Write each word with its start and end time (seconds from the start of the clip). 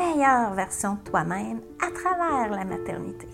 meilleure 0.00 0.54
version 0.54 0.94
de 0.94 1.10
toi-même 1.10 1.60
à 1.78 1.90
travers 1.90 2.50
la 2.50 2.64
maternité. 2.64 3.28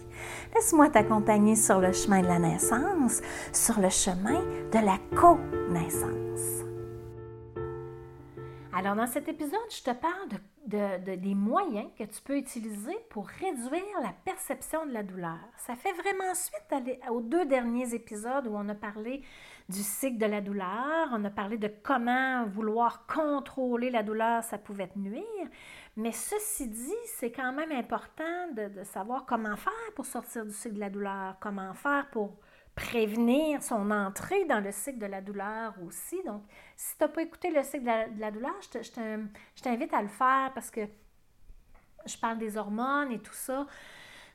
Laisse-moi 0.54 0.88
t'accompagner 0.88 1.54
sur 1.54 1.78
le 1.78 1.92
chemin 1.92 2.22
de 2.22 2.26
la 2.26 2.40
naissance, 2.40 3.20
sur 3.52 3.78
le 3.78 3.88
chemin 3.88 4.40
de 4.72 4.84
la 4.84 4.98
co-naissance. 5.14 6.64
Alors, 8.78 8.94
dans 8.94 9.06
cet 9.06 9.26
épisode, 9.26 9.58
je 9.70 9.82
te 9.82 9.90
parle 9.90 10.28
de, 10.66 11.16
des 11.16 11.34
moyens 11.34 11.88
que 11.98 12.04
tu 12.04 12.20
peux 12.20 12.36
utiliser 12.36 12.94
pour 13.08 13.26
réduire 13.26 14.02
la 14.02 14.12
perception 14.26 14.84
de 14.84 14.92
la 14.92 15.02
douleur. 15.02 15.38
Ça 15.56 15.74
fait 15.76 15.94
vraiment 15.94 16.34
suite 16.34 16.92
aux 17.08 17.22
deux 17.22 17.46
derniers 17.46 17.94
épisodes 17.94 18.46
où 18.46 18.54
on 18.54 18.68
a 18.68 18.74
parlé 18.74 19.22
du 19.70 19.82
cycle 19.82 20.18
de 20.18 20.26
la 20.26 20.42
douleur, 20.42 21.08
on 21.10 21.24
a 21.24 21.30
parlé 21.30 21.56
de 21.56 21.72
comment 21.82 22.44
vouloir 22.44 23.06
contrôler 23.06 23.88
la 23.88 24.02
douleur, 24.02 24.44
ça 24.44 24.58
pouvait 24.58 24.88
te 24.88 24.98
nuire. 24.98 25.24
Mais 25.96 26.12
ceci 26.12 26.68
dit, 26.68 27.02
c'est 27.06 27.32
quand 27.32 27.54
même 27.54 27.72
important 27.72 28.52
de, 28.54 28.84
savoir 28.84 29.24
comment 29.24 29.56
faire 29.56 29.72
pour 29.94 30.04
sortir 30.04 30.44
du 30.44 30.52
cycle 30.52 30.74
de 30.74 30.80
la 30.80 30.90
douleur, 30.90 31.36
comment 31.40 31.72
faire 31.72 32.10
pour 32.10 32.36
prévenir 32.76 33.62
son 33.62 33.90
entrée 33.90 34.44
dans 34.44 34.60
le 34.60 34.70
cycle 34.70 34.98
de 34.98 35.06
la 35.06 35.22
douleur 35.22 35.74
aussi. 35.84 36.22
Donc, 36.24 36.44
si 36.76 36.96
tu 36.96 37.02
n'as 37.02 37.08
pas 37.08 37.22
écouté 37.22 37.50
le 37.50 37.62
cycle 37.62 37.84
de 37.84 38.20
la, 38.20 38.30
douleur, 38.30 38.54
je 38.60 39.62
t'invite 39.62 39.92
à 39.94 40.02
le 40.02 40.08
faire 40.08 40.52
parce 40.54 40.70
que 40.70 40.82
je 42.04 42.16
parle 42.18 42.38
des 42.38 42.56
hormones 42.56 43.10
et 43.10 43.18
tout 43.18 43.32
ça. 43.32 43.66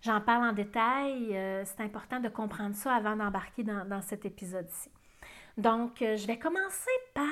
J'en 0.01 0.19
parle 0.19 0.43
en 0.43 0.53
détail. 0.53 1.37
Euh, 1.37 1.63
c'est 1.65 1.81
important 1.81 2.19
de 2.19 2.29
comprendre 2.29 2.75
ça 2.75 2.95
avant 2.95 3.15
d'embarquer 3.15 3.63
dans, 3.63 3.85
dans 3.87 4.01
cet 4.01 4.25
épisode-ci. 4.25 4.89
Donc, 5.57 6.01
euh, 6.01 6.17
je 6.17 6.25
vais 6.25 6.39
commencer 6.39 6.89
par 7.13 7.27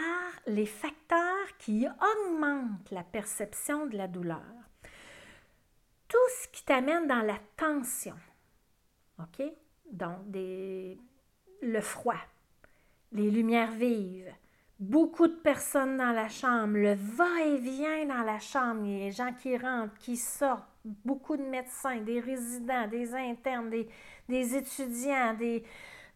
les 0.45 0.67
facteurs 0.67 1.57
qui 1.57 1.87
augmentent 1.87 2.91
la 2.91 3.03
perception 3.03 3.87
de 3.87 3.97
la 3.97 4.07
douleur. 4.07 4.43
Tout 6.07 6.17
ce 6.41 6.47
qui 6.49 6.63
t'amène 6.63 7.07
dans 7.07 7.21
la 7.21 7.37
tension. 7.57 8.15
OK? 9.19 9.43
Donc, 9.91 10.19
le 10.33 11.81
froid, 11.81 12.19
les 13.11 13.29
lumières 13.29 13.71
vives, 13.71 14.31
beaucoup 14.79 15.27
de 15.27 15.35
personnes 15.35 15.97
dans 15.97 16.11
la 16.11 16.29
chambre, 16.29 16.77
le 16.77 16.93
va-et-vient 16.93 18.05
dans 18.05 18.23
la 18.23 18.39
chambre, 18.39 18.85
les 18.85 19.11
gens 19.11 19.33
qui 19.33 19.57
rentrent, 19.57 19.97
qui 19.97 20.15
sortent, 20.15 20.67
beaucoup 20.85 21.35
de 21.35 21.43
médecins, 21.43 21.97
des 21.97 22.19
résidents, 22.19 22.87
des 22.87 23.13
internes, 23.13 23.69
des 23.69 24.55
étudiants, 24.55 25.33
des, 25.33 25.63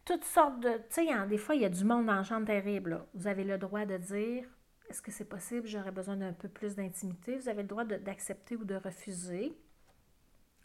toutes 0.06 0.24
sortes 0.24 0.60
de. 0.60 0.70
Tu 0.90 1.06
sais, 1.06 1.28
des 1.28 1.38
fois, 1.38 1.56
il 1.56 1.62
y 1.62 1.66
a 1.66 1.70
du 1.70 1.84
monde 1.84 2.06
dans 2.06 2.16
la 2.16 2.24
chambre 2.24 2.46
terrible. 2.46 3.06
Vous 3.14 3.28
avez 3.28 3.44
le 3.44 3.58
droit 3.58 3.86
de 3.86 3.98
dire 3.98 4.46
est-ce 4.90 5.02
que 5.02 5.12
c'est 5.12 5.26
possible, 5.26 5.68
j'aurais 5.68 5.92
besoin 5.92 6.18
d'un 6.18 6.34
peu 6.34 6.48
plus 6.48 6.76
d'intimité? 6.76 7.38
Vous 7.38 7.50
avez 7.50 7.62
le 7.64 7.68
droit 7.68 7.84
d'accepter 7.84 8.56
ou 8.56 8.66
de 8.66 8.76
refuser. 8.76 9.58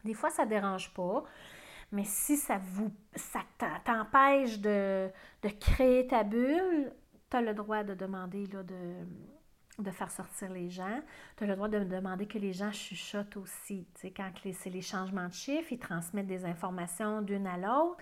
Des 0.05 0.15
fois, 0.15 0.31
ça 0.31 0.45
ne 0.45 0.51
dérange 0.51 0.93
pas. 0.93 1.25
Mais 1.93 2.05
si 2.05 2.37
ça 2.37 2.59
vous 2.59 2.93
ça 3.15 3.41
t'empêche 3.85 4.59
de, 4.59 5.11
créer 5.61 6.07
ta 6.07 6.23
bulle, 6.23 6.93
tu 7.31 7.37
as 7.37 7.43
le 7.43 7.55
droit 7.55 7.83
de 7.83 7.95
demander 7.95 8.47
là, 8.47 8.63
de, 8.63 8.95
de 9.79 9.91
faire 9.91 10.11
sortir 10.11 10.51
les 10.53 10.69
gens. 10.69 11.01
Tu 11.37 11.45
as 11.45 11.47
le 11.47 11.55
droit 11.55 11.69
de 11.69 11.85
demander 11.85 12.27
que 12.27 12.39
les 12.39 12.53
gens 12.53 12.73
chuchotent 12.73 13.37
aussi. 13.39 13.87
Quand 14.17 14.31
c'est 14.53 14.71
les 14.71 14.83
changements 14.83 15.29
de 15.29 15.33
chiffres, 15.33 15.73
ils 15.73 15.79
transmettent 15.79 16.27
des 16.27 16.45
informations 16.45 17.23
d'une 17.23 17.47
à 17.47 17.57
l'autre 17.57 17.97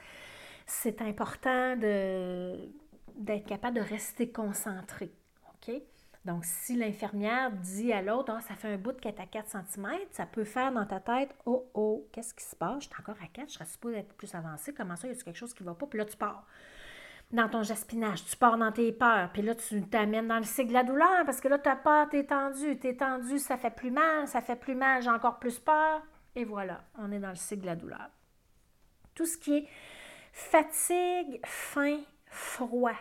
c'est 0.67 1.01
important 1.01 1.77
d'être 1.77 3.47
capable 3.47 3.77
de 3.77 3.83
rester 3.83 4.31
concentré. 4.31 5.13
OK? 5.49 5.75
Donc, 6.27 6.45
si 6.45 6.77
l'infirmière 6.77 7.53
dit 7.53 7.93
à 7.93 8.03
l'autre, 8.03 8.35
ah, 8.37 8.41
ça 8.41 8.55
fait 8.57 8.73
un 8.73 8.77
bout 8.77 8.99
qu'elle 9.01 9.15
est 9.15 9.21
à 9.21 9.27
4 9.27 9.49
cm, 9.49 9.89
ça 10.11 10.27
peut 10.27 10.45
faire 10.45 10.73
dans 10.73 10.85
ta 10.85 10.99
tête, 10.99 11.33
oh, 11.47 11.71
oh, 11.73 12.05
qu'est-ce 12.11 12.35
qui 12.35 12.45
se 12.45 12.57
passe? 12.57 12.85
Je 12.85 12.89
suis 12.89 13.01
encore 13.01 13.15
à 13.23 13.29
4, 13.29 13.49
je 13.49 13.55
serais 13.55 13.65
supposée 13.65 13.99
être 13.99 14.13
plus 14.15 14.35
avancée. 14.35 14.75
Comment 14.75 14.97
ça, 14.97 15.07
y 15.07 15.13
a 15.13 15.15
quelque 15.15 15.37
chose 15.37 15.55
qui 15.55 15.63
ne 15.63 15.69
va 15.69 15.75
pas? 15.75 15.87
Puis 15.87 15.99
là, 15.99 16.05
tu 16.05 16.17
pars 16.17 16.45
dans 17.31 17.49
ton 17.49 17.63
jaspinage, 17.63 18.25
tu 18.25 18.37
pars 18.37 18.59
dans 18.59 18.73
tes 18.73 18.93
peurs, 18.93 19.31
puis 19.33 19.43
là, 19.43 19.55
tu 19.55 19.83
t'amènes 19.83 20.29
dans 20.29 20.39
le 20.39 20.45
cycle 20.45 20.69
de 20.69 20.75
la 20.75 20.85
douleur 20.85 21.25
parce 21.25 21.41
que 21.41 21.49
là, 21.49 21.59
tu 21.59 21.69
as 21.69 21.77
peur, 21.77 22.09
tu 22.09 22.19
es 22.19 22.25
tendu, 22.25 22.79
tu 22.79 22.89
es 22.89 22.97
tendu, 22.97 23.39
ça 23.39 23.57
fait 23.57 23.75
plus 23.75 23.91
mal, 23.91 24.27
ça 24.27 24.43
fait 24.43 24.57
plus 24.57 24.75
mal, 24.75 25.03
j'ai 25.03 25.11
encore 25.11 25.39
plus 25.39 25.59
peur. 25.59 26.03
Et 26.35 26.45
voilà, 26.45 26.83
on 26.99 27.11
est 27.13 27.19
dans 27.21 27.31
le 27.31 27.37
cycle 27.37 27.63
de 27.63 27.67
la 27.67 27.77
douleur. 27.77 28.11
Tout 29.15 29.27
ce 29.27 29.39
qui 29.39 29.59
est 29.59 29.69
Fatigue, 30.33 31.41
faim, 31.47 32.01
froid. 32.27 32.99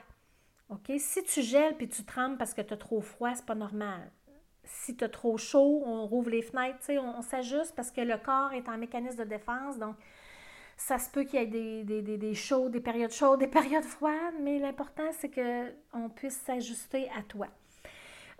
OK? 0.69 0.91
Si 0.97 1.23
tu 1.23 1.41
gèles 1.41 1.75
puis 1.75 1.87
tu 1.87 2.03
trembles 2.03 2.37
parce 2.37 2.53
que 2.53 2.61
tu 2.61 2.73
as 2.73 2.77
trop 2.77 3.01
froid, 3.01 3.33
c'est 3.35 3.45
pas 3.45 3.55
normal. 3.55 4.11
Si 4.63 4.95
tu 4.97 5.03
as 5.03 5.09
trop 5.09 5.37
chaud, 5.37 5.83
on 5.85 6.07
rouvre 6.07 6.31
les 6.31 6.41
fenêtres, 6.41 6.79
on, 6.89 7.19
on 7.19 7.21
s'ajuste 7.21 7.73
parce 7.75 7.91
que 7.91 8.01
le 8.01 8.17
corps 8.17 8.53
est 8.53 8.67
en 8.67 8.77
mécanisme 8.77 9.23
de 9.23 9.29
défense. 9.29 9.77
Donc, 9.77 9.95
ça 10.77 10.97
se 10.97 11.09
peut 11.09 11.23
qu'il 11.23 11.39
y 11.39 11.43
ait 11.43 11.47
des, 11.47 11.83
des, 11.83 12.17
des, 12.17 12.33
chauds, 12.33 12.69
des 12.69 12.79
périodes 12.79 13.11
chaudes, 13.11 13.39
des 13.41 13.47
périodes 13.47 13.83
froides, 13.83 14.35
mais 14.41 14.59
l'important, 14.59 15.11
c'est 15.11 15.29
qu'on 15.29 16.09
puisse 16.09 16.37
s'ajuster 16.37 17.09
à 17.17 17.21
toi. 17.21 17.47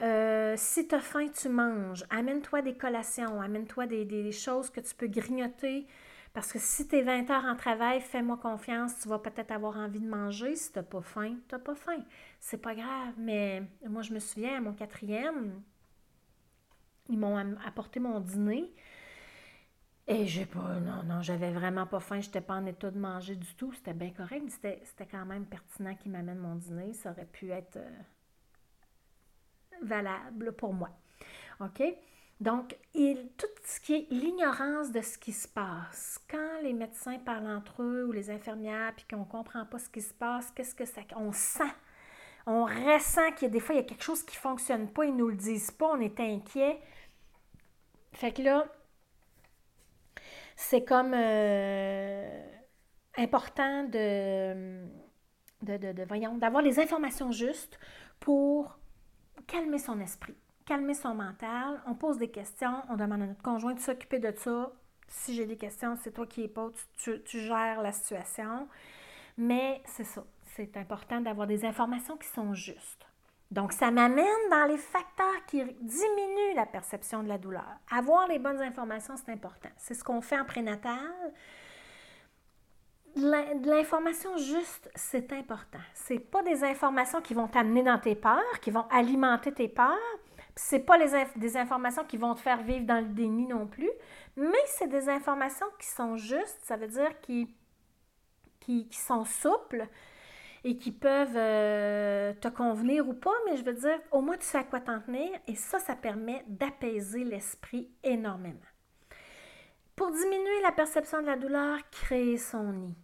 Euh, 0.02 0.56
si 0.58 0.88
tu 0.88 0.96
as 0.96 1.00
faim, 1.00 1.28
tu 1.30 1.48
manges. 1.48 2.04
Amène-toi 2.10 2.62
des 2.62 2.76
collations, 2.76 3.40
amène-toi 3.40 3.88
des, 3.88 4.04
des, 4.04 4.32
choses 4.32 4.70
que 4.70 4.82
tu 4.82 4.94
peux 4.94 5.08
grignoter 5.08 5.88
parce 6.36 6.52
que 6.52 6.60
si 6.60 6.86
tu 6.86 6.98
es 6.98 7.02
20 7.02 7.30
heures 7.30 7.46
en 7.46 7.56
travail, 7.56 8.02
fais-moi 8.02 8.36
confiance, 8.36 9.00
tu 9.00 9.08
vas 9.08 9.20
peut-être 9.20 9.52
avoir 9.52 9.78
envie 9.78 10.02
de 10.02 10.08
manger. 10.08 10.58
Si 10.58 10.70
tu 10.70 10.78
n'as 10.78 10.84
pas 10.84 11.02
faim, 11.02 11.38
tu 11.48 11.56
n'as 11.56 11.60
pas 11.60 11.76
faim. 11.76 12.04
C'est 12.42 12.62
pas 12.62 12.76
grave, 12.76 13.14
mais 13.18 13.64
moi, 13.88 14.02
je 14.02 14.14
me 14.14 14.20
souviens, 14.20 14.58
à 14.58 14.60
mon 14.60 14.74
quatrième, 14.74 15.62
ils 17.08 17.18
m'ont 17.18 17.38
apporté 17.66 18.02
mon 18.02 18.20
dîner. 18.20 18.70
Et 20.08 20.28
j'ai 20.28 20.46
pas, 20.46 20.78
non, 20.82 21.04
non, 21.04 21.22
j'avais 21.22 21.54
vraiment 21.54 21.88
pas 21.88 22.02
faim, 22.02 22.20
j'étais 22.20 22.42
pas 22.42 22.56
en 22.56 22.66
état 22.66 22.92
de 22.92 23.00
manger 23.00 23.38
du 23.38 23.56
tout, 23.56 23.72
c'était 23.72 23.94
bien 23.94 24.12
correct, 24.12 24.44
c'était 24.50 25.08
quand 25.10 25.26
même 25.26 25.46
pertinent 25.46 25.96
qu'ils 25.96 26.12
m'amènent 26.12 26.40
mon 26.40 26.56
dîner, 26.56 26.92
ça 26.94 27.12
aurait 27.12 27.26
pu 27.26 27.50
être 27.50 27.78
euh, 27.78 27.90
valable 29.84 30.52
pour 30.52 30.74
moi. 30.74 30.90
OK? 31.62 31.82
Donc, 32.42 32.76
il, 32.94 33.30
tout 33.38 33.48
ce 33.64 33.80
qui 33.80 33.96
est 33.96 34.08
l'ignorance 34.12 34.92
de 34.92 35.02
ce 35.02 35.18
qui 35.18 35.32
se 35.32 35.48
passe, 35.48 36.20
quand 36.30 36.62
les 36.64 36.74
médecins 36.74 37.18
parlent 37.20 37.48
entre 37.48 37.82
eux 37.82 38.06
ou 38.06 38.12
les 38.12 38.30
infirmières, 38.30 38.94
puis 38.96 39.06
qu'on 39.10 39.22
ne 39.22 39.26
comprend 39.26 39.66
pas 39.66 39.80
ce 39.80 39.90
qui 39.90 40.02
se 40.02 40.14
passe, 40.14 40.52
qu'est-ce 40.52 40.76
que 40.76 40.86
ça... 40.86 41.02
On 41.16 41.32
sent, 41.32 41.64
on 42.46 42.66
ressent 42.66 43.32
qu'il 43.32 43.44
y 43.44 43.46
a 43.46 43.50
des 43.50 43.62
fois, 43.62 43.76
il 43.76 43.78
y 43.78 43.82
a 43.82 43.86
quelque 43.86 44.04
chose 44.04 44.24
qui 44.24 44.36
ne 44.36 44.42
fonctionne 44.42 44.90
pas, 44.92 45.06
ils 45.06 45.14
ne 45.14 45.20
nous 45.20 45.30
le 45.30 45.38
disent 45.38 45.72
pas, 45.72 45.88
on 45.88 46.00
est 46.02 46.20
inquiet. 46.20 46.80
Fait 48.12 48.34
que 48.34 48.42
là, 48.42 48.66
c'est 50.58 50.84
comme 50.84 51.14
euh, 51.14 52.44
important 53.18 53.86
de, 53.86 54.84
de, 55.62 55.78
de, 55.78 55.92
de 55.94 56.40
d'avoir 56.40 56.62
les 56.62 56.80
informations 56.80 57.32
justes 57.32 57.80
pour 58.20 58.78
calmer 59.48 59.80
son 59.80 60.00
esprit 60.02 60.36
calmer 60.66 60.96
son 60.96 61.14
mental, 61.14 61.82
on 61.86 61.94
pose 61.94 62.18
des 62.18 62.30
questions, 62.30 62.82
on 62.90 62.96
demande 62.96 63.22
à 63.22 63.28
notre 63.28 63.42
conjoint 63.42 63.74
de 63.74 63.80
s'occuper 63.80 64.20
de 64.20 64.34
ça. 64.36 64.72
Si 65.08 65.36
j'ai 65.36 65.46
des 65.46 65.58
questions, 65.58 65.96
c'est 66.04 66.12
toi 66.12 66.26
qui 66.26 66.44
es 66.44 66.48
pas, 66.48 66.70
tu, 66.98 67.22
gères 67.28 67.82
la 67.82 67.92
situation. 67.92 68.68
Mais 69.38 69.82
c'est 69.86 70.04
ça, 70.04 70.26
c'est 70.56 70.76
important 70.78 71.22
d'avoir 71.22 71.46
des 71.46 71.66
informations 71.66 72.18
qui 72.18 72.28
sont 72.28 72.54
justes. 72.54 73.06
Donc, 73.52 73.74
ça 73.74 73.92
m'amène 73.92 74.26
dans 74.50 74.66
les 74.66 74.78
facteurs 74.78 75.46
qui 75.46 75.64
diminuent 75.64 76.56
la 76.56 76.66
perception 76.66 77.22
de 77.22 77.28
la 77.28 77.38
douleur. 77.38 77.68
Avoir 77.92 78.28
les 78.28 78.40
bonnes 78.40 78.62
informations, 78.62 79.16
c'est 79.18 79.32
important. 79.32 79.70
C'est 79.78 79.94
ce 79.94 80.04
qu'on 80.04 80.22
fait 80.22 80.40
en 80.40 80.46
prénatal. 80.46 80.98
L'information 83.16 84.36
juste, 84.38 84.90
c'est 84.96 85.32
important. 85.32 85.80
Ce 85.94 86.16
pas 86.16 86.42
des 86.42 86.64
informations 86.64 87.22
qui 87.22 87.36
vont 87.36 87.48
t'amener 87.48 87.84
dans 87.84 88.00
tes 88.00 88.16
peurs, 88.16 88.60
qui 88.62 88.72
vont 88.72 88.86
alimenter 88.90 89.54
tes 89.54 89.70
peurs, 89.70 89.96
c'est 90.56 90.80
pas 90.80 90.98
les 90.98 91.26
des 91.36 91.58
informations 91.58 92.06
qui 92.06 92.18
vont 92.18 92.34
te 92.34 92.40
faire 92.40 92.64
vivre 92.64 92.86
dans 92.86 93.00
le 93.00 93.14
déni 93.14 93.46
non 93.46 93.68
plus, 93.68 93.92
mais 94.38 94.64
c'est 94.68 94.88
des 94.88 95.10
informations 95.10 95.68
qui 95.80 95.88
sont 95.88 96.16
justes, 96.16 96.62
ça 96.64 96.78
veut 96.78 96.88
dire 96.88 97.20
qui, 97.22 97.54
qui, 98.62 98.88
sont 98.92 99.26
souples 99.26 99.88
et 100.64 100.78
qui 100.78 100.92
peuvent 100.92 101.36
euh, 101.36 102.34
te 102.34 102.48
convenir 102.48 103.08
ou 103.08 103.14
pas, 103.14 103.36
mais 103.46 103.58
je 103.58 103.64
veux 103.64 103.74
dire, 103.74 104.00
au 104.12 104.22
moins 104.22 104.38
tu 104.38 104.46
sais 104.46 104.58
à 104.58 104.64
quoi 104.64 104.80
t'en 104.80 105.02
tenir 105.02 105.30
et 105.48 105.56
ça, 105.56 105.80
ça 105.80 105.96
permet 105.96 106.44
d'apaiser 106.48 107.24
l'esprit 107.24 107.90
énormément. 108.04 108.60
Pour 109.96 110.12
diminuer 110.12 110.62
la 110.64 110.72
perception 110.72 111.22
de 111.22 111.28
la 111.28 111.38
douleur, 111.38 111.78
créer 111.90 112.38
son 112.38 112.74
nid. 112.74 112.96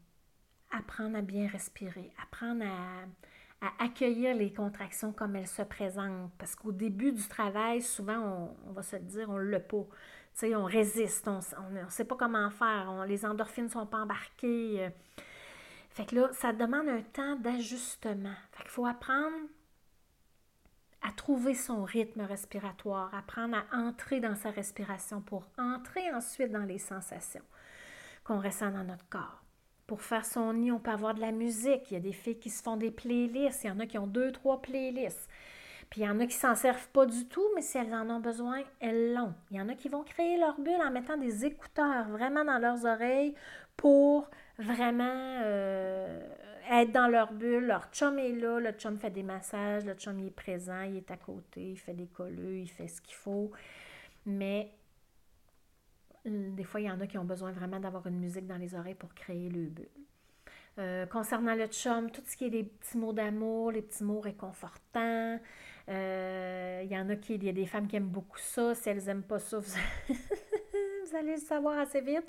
apprendre 0.72 1.18
à 1.18 1.22
bien 1.22 1.48
respirer, 1.48 2.12
apprendre 2.24 2.64
à, 2.66 3.06
à 3.62 3.84
accueillir 3.84 4.36
les 4.36 4.52
contractions 4.52 5.14
comme 5.14 5.36
elles 5.36 5.48
se 5.48 5.62
présentent. 5.62 6.32
Parce 6.38 6.56
qu'au 6.56 6.72
début 6.72 7.12
du 7.12 7.28
travail, 7.28 7.82
souvent, 7.82 8.56
on, 8.68 8.72
va 8.72 8.82
se 8.82 8.96
dire, 8.96 9.30
on 9.30 9.38
ne 9.38 9.44
l'a 9.44 9.60
pas. 9.60 9.86
Tu 10.34 10.48
sais, 10.48 10.56
on 10.56 10.66
résiste, 10.66 11.28
on 11.28 11.40
ne 11.72 11.90
sait 11.90 12.06
pas 12.06 12.16
comment 12.16 12.50
faire, 12.50 13.06
les 13.06 13.26
endorphines 13.26 13.66
ne 13.66 13.70
sont 13.70 13.86
pas 13.86 14.00
embarquées. 14.00 14.86
Euh. 14.86 14.90
Fait 15.90 16.06
que 16.06 16.16
là, 16.16 16.30
ça 16.32 16.54
demande 16.54 16.88
un 16.88 17.02
temps 17.02 17.36
d'ajustement. 17.36 18.34
Fait 18.54 18.64
qu'il 18.64 18.72
faut 18.72 18.86
apprendre 18.86 19.36
à 21.02 21.12
trouver 21.12 21.54
son 21.54 21.84
rythme 21.84 22.22
respiratoire, 22.22 23.14
apprendre 23.14 23.58
à 23.58 23.78
entrer 23.78 24.20
dans 24.20 24.36
sa 24.36 24.52
respiration 24.52 25.22
pour 25.22 25.50
entrer 25.58 26.14
ensuite 26.14 26.52
dans 26.52 26.64
les 26.64 26.78
sensations 26.78 27.44
qu'on 28.24 28.40
ressent 28.40 28.72
dans 28.72 28.84
notre 28.84 29.08
corps. 29.10 29.44
Pour 29.92 30.04
faire 30.04 30.24
son 30.24 30.54
nid, 30.54 30.72
on 30.72 30.80
peut 30.80 30.92
avoir 30.92 31.14
de 31.14 31.20
la 31.20 31.34
musique. 31.34 31.92
Il 31.92 31.96
y 31.96 31.98
a 31.98 32.00
des 32.00 32.14
filles 32.14 32.40
qui 32.40 32.50
se 32.50 32.64
font 32.64 32.78
des 32.78 32.92
playlists. 32.92 33.66
Il 33.66 33.68
y 33.68 33.72
en 33.72 33.80
a 33.82 33.86
qui 33.86 33.98
ont 33.98 34.08
deux, 34.08 34.32
trois 34.32 34.62
playlists. 34.62 35.28
Puis 35.90 36.00
il 36.00 36.04
y 36.06 36.10
en 36.10 36.18
a 36.22 36.28
qui 36.28 36.36
s'en 36.36 36.56
servent 36.56 36.88
pas 36.94 37.06
du 37.06 37.28
tout, 37.28 37.44
mais 37.56 37.62
si 37.62 37.78
elles 37.78 37.94
en 37.94 38.10
ont 38.10 38.22
besoin, 38.22 38.62
elles 38.80 39.14
l'ont. 39.14 39.34
Il 39.50 39.58
y 39.58 39.62
en 39.62 39.68
a 39.68 39.74
qui 39.74 39.90
vont 39.90 40.04
créer 40.04 40.38
leur 40.38 40.58
bulle 40.62 40.82
en 40.82 40.92
mettant 40.92 41.18
des 41.18 41.44
écouteurs 41.44 42.08
vraiment 42.08 42.46
dans 42.46 42.58
leurs 42.58 42.86
oreilles 42.86 43.36
pour 43.76 44.30
vraiment 44.58 45.04
euh, 45.44 46.22
être 46.72 46.94
dans 46.94 47.10
leur 47.10 47.34
bulle. 47.34 47.66
Leur 47.66 47.90
chum 47.92 48.18
est 48.18 48.32
là, 48.32 48.62
le 48.62 48.72
chum 48.72 48.98
fait 48.98 49.10
des 49.10 49.24
massages, 49.24 49.84
le 49.84 49.96
chum 49.96 50.18
est 50.26 50.32
présent, 50.32 50.84
il 50.84 50.96
est 50.96 51.12
à 51.12 51.18
côté, 51.18 51.72
il 51.72 51.78
fait 51.78 51.96
des 51.96 52.08
colleux, 52.08 52.60
il 52.60 52.70
fait 52.70 52.88
ce 52.88 53.02
qu'il 53.02 53.16
faut. 53.16 53.52
Mais 54.26 54.72
des 56.26 56.64
fois, 56.64 56.82
il 56.82 56.86
y 56.86 56.92
en 56.92 57.00
a 57.00 57.08
qui 57.08 57.18
ont 57.18 57.26
besoin 57.26 57.52
vraiment 57.52 57.80
d'avoir 57.80 58.06
une 58.08 58.20
musique 58.20 58.48
dans 58.48 58.58
les 58.58 58.76
oreilles 58.76 58.96
pour 58.96 59.14
créer 59.14 59.50
le 59.50 59.66
bulle. 59.66 59.88
Euh, 60.80 61.06
concernant 61.06 61.54
le 61.54 61.68
chum, 61.68 62.10
tout 62.12 62.22
ce 62.26 62.38
qui 62.38 62.46
est 62.46 62.50
les 62.50 62.64
petits 62.64 62.98
mots 62.98 63.12
d'amour, 63.12 63.72
les 63.72 63.82
petits 63.82 64.04
mots 64.04 64.22
réconfortants. 64.22 65.40
il 65.88 66.88
y 66.90 66.98
en 66.98 67.10
a 67.10 67.16
qui, 67.16 67.36
il 67.36 67.44
y 67.44 67.50
a 67.50 67.54
des 67.54 67.66
femmes 67.66 67.88
qui 67.88 67.98
aiment 67.98 68.08
beaucoup 68.08 68.38
ça. 68.38 68.74
Si 68.76 68.90
elles 68.90 69.04
n'aiment 69.04 69.24
pas 69.24 69.40
ça, 69.40 69.60
vous 71.12 71.16
allez 71.16 71.34
le 71.34 71.42
savoir 71.42 71.78
assez 71.80 72.02
vite. 72.02 72.26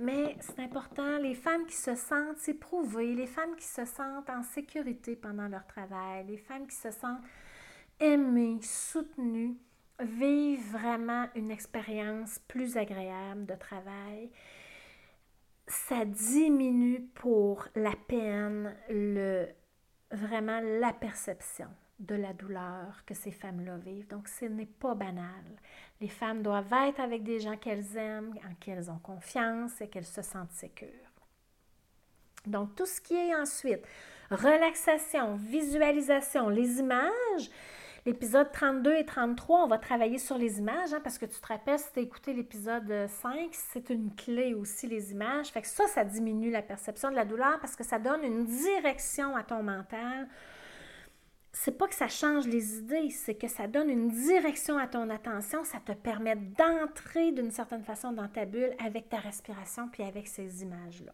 Mais 0.00 0.36
c'est 0.40 0.58
important, 0.58 1.18
les 1.18 1.34
femmes 1.34 1.66
qui 1.66 1.76
se 1.76 1.94
sentent 1.94 2.48
éprouvées, 2.48 3.14
les 3.14 3.26
femmes 3.26 3.54
qui 3.56 3.66
se 3.66 3.84
sentent 3.84 4.28
en 4.28 4.42
sécurité 4.42 5.14
pendant 5.14 5.46
leur 5.46 5.66
travail, 5.66 6.26
les 6.26 6.36
femmes 6.36 6.66
qui 6.66 6.76
se 6.76 6.90
sentent 6.90 7.22
aimées, 8.00 8.58
soutenues, 8.60 9.56
vivent 10.00 10.72
vraiment 10.72 11.28
une 11.34 11.50
expérience 11.50 12.38
plus 12.48 12.76
agréable 12.76 13.46
de 13.46 13.54
travail. 13.54 14.30
Ça 15.66 16.04
diminue 16.04 17.02
pour 17.14 17.68
la 17.74 17.94
peine, 18.06 18.74
le, 18.90 19.48
vraiment 20.10 20.60
la 20.60 20.92
perception 20.92 21.68
de 22.00 22.14
la 22.16 22.32
douleur 22.32 23.04
que 23.06 23.14
ces 23.14 23.30
femmes-là 23.30 23.76
vivent. 23.78 24.08
Donc, 24.08 24.28
ce 24.28 24.46
n'est 24.46 24.66
pas 24.66 24.94
banal. 24.94 25.44
Les 26.00 26.08
femmes 26.08 26.42
doivent 26.42 26.72
être 26.88 27.00
avec 27.00 27.22
des 27.22 27.40
gens 27.40 27.56
qu'elles 27.56 27.96
aiment, 27.96 28.34
en 28.48 28.54
qui 28.56 28.70
elles 28.70 28.90
ont 28.90 28.98
confiance 28.98 29.80
et 29.80 29.88
qu'elles 29.88 30.04
se 30.04 30.22
sentent 30.22 30.52
sécures. 30.52 30.88
Donc, 32.46 32.74
tout 32.74 32.86
ce 32.86 33.00
qui 33.00 33.14
est 33.14 33.34
ensuite 33.34 33.86
relaxation, 34.30 35.36
visualisation, 35.36 36.48
les 36.48 36.80
images, 36.80 37.50
l'épisode 38.06 38.50
32 38.52 38.94
et 38.96 39.04
33, 39.04 39.64
on 39.64 39.66
va 39.66 39.78
travailler 39.78 40.18
sur 40.18 40.38
les 40.38 40.58
images, 40.58 40.92
hein, 40.92 41.00
parce 41.02 41.18
que 41.18 41.26
tu 41.26 41.40
te 41.40 41.46
rappelles, 41.46 41.78
si 41.78 41.92
tu 41.92 41.98
as 42.00 42.02
écouté 42.02 42.32
l'épisode 42.32 43.06
5, 43.08 43.48
c'est 43.52 43.90
une 43.90 44.14
clé 44.14 44.54
aussi, 44.54 44.86
les 44.86 45.12
images. 45.12 45.48
Fait 45.48 45.62
que 45.62 45.68
ça, 45.68 45.86
ça 45.86 46.04
diminue 46.04 46.50
la 46.50 46.62
perception 46.62 47.10
de 47.10 47.16
la 47.16 47.24
douleur 47.24 47.58
parce 47.60 47.76
que 47.76 47.84
ça 47.84 47.98
donne 47.98 48.22
une 48.24 48.44
direction 48.44 49.36
à 49.36 49.42
ton 49.42 49.62
mental 49.62 50.28
c'est 51.54 51.78
pas 51.78 51.86
que 51.86 51.94
ça 51.94 52.08
change 52.08 52.46
les 52.46 52.78
idées, 52.78 53.10
c'est 53.10 53.36
que 53.36 53.46
ça 53.46 53.68
donne 53.68 53.88
une 53.88 54.08
direction 54.10 54.76
à 54.76 54.88
ton 54.88 55.08
attention, 55.08 55.62
ça 55.62 55.78
te 55.78 55.92
permet 55.92 56.34
d'entrer 56.34 57.30
d'une 57.30 57.52
certaine 57.52 57.84
façon 57.84 58.12
dans 58.12 58.28
ta 58.28 58.44
bulle 58.44 58.74
avec 58.84 59.08
ta 59.08 59.18
respiration 59.18 59.88
puis 59.88 60.02
avec 60.02 60.26
ces 60.26 60.62
images-là. 60.62 61.12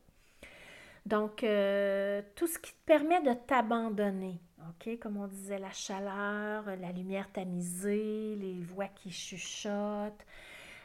Donc, 1.04 1.44
euh, 1.44 2.22
tout 2.36 2.46
ce 2.46 2.58
qui 2.58 2.72
te 2.72 2.84
permet 2.86 3.20
de 3.20 3.34
t'abandonner, 3.34 4.40
OK? 4.68 4.98
Comme 5.00 5.16
on 5.16 5.26
disait, 5.26 5.58
la 5.58 5.72
chaleur, 5.72 6.64
la 6.66 6.92
lumière 6.92 7.30
tamisée, 7.32 8.36
les 8.36 8.60
voix 8.62 8.88
qui 8.88 9.10
chuchotent, 9.10 10.26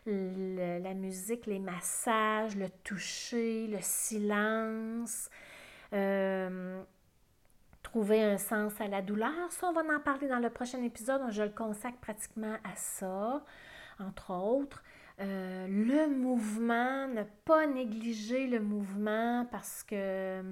la 0.06 0.94
musique, 0.94 1.46
les 1.46 1.60
massages, 1.60 2.56
le 2.56 2.70
toucher, 2.84 3.68
le 3.68 3.80
silence. 3.82 5.30
Euh, 5.94 6.82
trouver 7.84 8.24
un 8.24 8.38
sens 8.38 8.74
à 8.82 8.88
la 8.88 9.02
douleur. 9.02 9.32
Ça, 9.52 9.68
on 9.68 9.74
va 9.74 9.82
en 9.82 10.00
parler 10.00 10.28
dans 10.28 10.40
le 10.40 10.50
prochain 10.50 10.82
épisode. 10.84 11.22
Je 11.30 11.44
le 11.44 11.50
consacre 11.50 11.98
pratiquement 12.00 12.56
à 12.64 12.76
ça, 12.76 13.44
entre 14.00 14.34
autres. 14.34 14.84
Euh, 15.22 15.68
le 15.68 16.14
mouvement, 16.14 17.08
ne 17.08 17.24
pas 17.46 17.66
négliger 17.68 18.48
le 18.48 18.60
mouvement 18.60 19.48
parce 19.50 19.84
que 19.84 20.44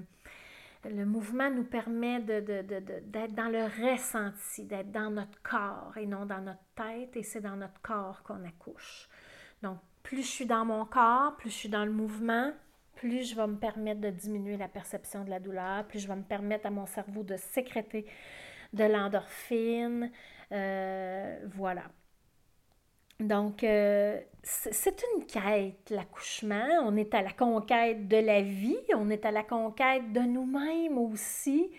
le 0.84 1.04
mouvement 1.04 1.50
nous 1.50 1.64
permet 1.64 2.20
d'être 2.20 3.34
dans 3.34 3.48
le 3.48 3.64
ressenti, 3.64 4.64
d'être 4.64 4.90
dans 4.90 5.10
notre 5.10 5.42
corps 5.42 5.96
et 5.96 6.06
non 6.06 6.26
dans 6.26 6.40
notre 6.40 6.64
tête, 6.74 7.16
et 7.16 7.22
c'est 7.22 7.40
dans 7.40 7.56
notre 7.56 7.80
corps 7.80 8.22
qu'on 8.22 8.44
accouche. 8.44 9.08
Donc, 9.62 9.78
plus 10.02 10.22
je 10.22 10.28
suis 10.28 10.46
dans 10.46 10.64
mon 10.64 10.84
corps, 10.84 11.36
plus 11.36 11.50
je 11.50 11.54
suis 11.54 11.68
dans 11.68 11.84
le 11.84 11.92
mouvement, 11.92 12.52
plus 12.96 13.28
je 13.28 13.34
vais 13.34 13.46
me 13.46 13.56
permettre 13.56 14.00
de 14.00 14.10
diminuer 14.10 14.56
la 14.56 14.68
perception 14.68 15.24
de 15.24 15.30
la 15.30 15.40
douleur, 15.40 15.84
plus 15.86 15.98
je 15.98 16.08
vais 16.08 16.16
me 16.16 16.22
permettre 16.22 16.66
à 16.66 16.70
mon 16.70 16.86
cerveau 16.86 17.22
de 17.22 17.36
sécréter 17.36 18.06
de 18.72 18.84
l'endorphine. 18.84 20.10
Euh, 20.52 21.38
voilà. 21.54 21.84
Donc, 23.20 23.62
euh, 23.62 24.20
c'est 24.42 25.02
une 25.14 25.24
quête, 25.24 25.90
l'accouchement. 25.90 26.66
On 26.84 26.96
est 26.96 27.14
à 27.14 27.22
la 27.22 27.32
conquête 27.32 28.08
de 28.08 28.16
la 28.16 28.42
vie, 28.42 28.76
on 28.94 29.08
est 29.10 29.24
à 29.24 29.30
la 29.30 29.42
conquête 29.42 30.12
de 30.12 30.20
nous-mêmes 30.20 30.98
aussi. 30.98 31.70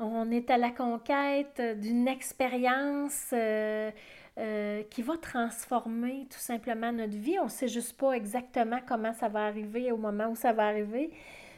On 0.00 0.30
est 0.30 0.50
à 0.50 0.58
la 0.58 0.70
conquête 0.70 1.60
d'une 1.80 2.06
expérience 2.06 3.30
euh, 3.32 3.90
euh, 4.38 4.82
qui 4.90 5.02
va 5.02 5.16
transformer 5.16 6.26
tout 6.30 6.38
simplement 6.38 6.92
notre 6.92 7.16
vie. 7.16 7.38
On 7.40 7.44
ne 7.44 7.50
sait 7.50 7.68
juste 7.68 7.96
pas 7.96 8.12
exactement 8.12 8.78
comment 8.86 9.12
ça 9.12 9.28
va 9.28 9.46
arriver 9.46 9.90
au 9.90 9.96
moment 9.96 10.28
où 10.28 10.36
ça 10.36 10.52
va 10.52 10.66
arriver, 10.68 11.10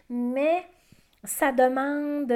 mais 0.09 0.65
ça 1.25 1.53
demande 1.53 2.33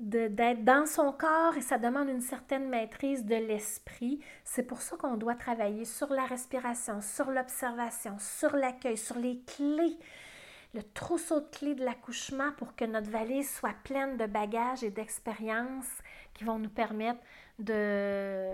d'être 0.00 0.64
dans 0.64 0.86
son 0.86 1.12
corps 1.12 1.56
et 1.56 1.60
ça 1.60 1.78
demande 1.78 2.08
une 2.08 2.20
certaine 2.20 2.68
maîtrise 2.68 3.24
de 3.24 3.36
l'esprit. 3.36 4.20
C'est 4.44 4.62
pour 4.62 4.80
ça 4.80 4.96
qu'on 4.96 5.16
doit 5.16 5.34
travailler 5.34 5.84
sur 5.84 6.10
la 6.10 6.24
respiration, 6.24 7.00
sur 7.00 7.30
l'observation, 7.30 8.16
sur 8.18 8.56
l'accueil, 8.56 8.96
sur 8.96 9.18
les 9.18 9.40
clés 9.42 9.98
le 10.74 10.82
trousseau 10.82 11.40
de 11.40 11.46
clés 11.46 11.74
de 11.74 11.84
l'accouchement 11.84 12.52
pour 12.56 12.76
que 12.76 12.84
notre 12.84 13.10
valise 13.10 13.50
soit 13.50 13.74
pleine 13.82 14.16
de 14.16 14.26
bagages 14.26 14.84
et 14.84 14.90
d'expériences 14.90 15.90
qui 16.34 16.44
vont 16.44 16.58
nous 16.58 16.70
permettre 16.70 17.20
de, 17.58 18.52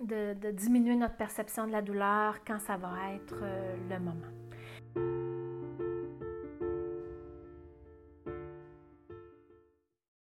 de, 0.00 0.50
diminuer 0.52 0.96
notre 0.96 1.16
perception 1.16 1.66
de 1.66 1.72
la 1.72 1.82
douleur 1.82 2.44
quand 2.46 2.60
ça 2.60 2.76
va 2.76 2.94
être 3.14 3.36
euh, 3.42 3.76
le 3.90 3.98
moment. 3.98 4.43